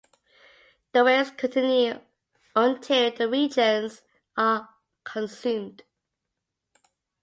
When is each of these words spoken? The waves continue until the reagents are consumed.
The 0.93 1.03
waves 1.03 1.29
continue 1.29 2.01
until 2.55 3.11
the 3.11 3.29
reagents 3.29 4.01
are 4.35 4.67
consumed. 5.03 5.83